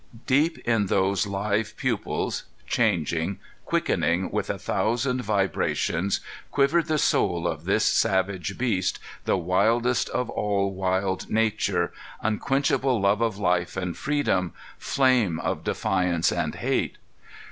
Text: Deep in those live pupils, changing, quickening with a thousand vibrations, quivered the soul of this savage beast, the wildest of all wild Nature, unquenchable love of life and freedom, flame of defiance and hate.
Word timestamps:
Deep 0.25 0.57
in 0.67 0.87
those 0.87 1.27
live 1.27 1.77
pupils, 1.77 2.45
changing, 2.65 3.37
quickening 3.65 4.31
with 4.31 4.49
a 4.49 4.57
thousand 4.57 5.21
vibrations, 5.21 6.21
quivered 6.49 6.87
the 6.87 6.97
soul 6.97 7.45
of 7.47 7.65
this 7.65 7.85
savage 7.85 8.57
beast, 8.57 8.97
the 9.25 9.37
wildest 9.37 10.09
of 10.09 10.27
all 10.31 10.71
wild 10.73 11.29
Nature, 11.29 11.93
unquenchable 12.23 12.99
love 12.99 13.21
of 13.21 13.37
life 13.37 13.77
and 13.77 13.95
freedom, 13.95 14.53
flame 14.79 15.39
of 15.39 15.63
defiance 15.63 16.31
and 16.31 16.55
hate. 16.55 16.97